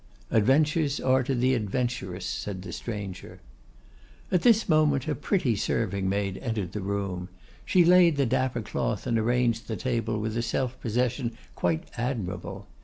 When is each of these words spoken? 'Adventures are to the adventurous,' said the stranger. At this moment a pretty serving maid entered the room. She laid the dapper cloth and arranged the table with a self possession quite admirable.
'Adventures 0.31 0.99
are 0.99 1.21
to 1.21 1.35
the 1.35 1.53
adventurous,' 1.53 2.25
said 2.25 2.63
the 2.63 2.71
stranger. 2.71 3.39
At 4.31 4.41
this 4.41 4.67
moment 4.67 5.07
a 5.07 5.13
pretty 5.13 5.55
serving 5.55 6.09
maid 6.09 6.39
entered 6.39 6.71
the 6.71 6.81
room. 6.81 7.29
She 7.65 7.85
laid 7.85 8.17
the 8.17 8.25
dapper 8.25 8.63
cloth 8.63 9.05
and 9.05 9.19
arranged 9.19 9.67
the 9.67 9.77
table 9.77 10.19
with 10.19 10.35
a 10.35 10.41
self 10.41 10.79
possession 10.81 11.37
quite 11.53 11.83
admirable. 11.97 12.65